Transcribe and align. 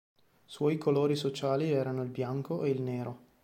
Suoi 0.45 0.79
colori 0.79 1.15
sociali 1.15 1.69
erano 1.69 2.01
il 2.01 2.09
bianco 2.09 2.63
e 2.63 2.69
il 2.71 2.81
nero. 2.81 3.19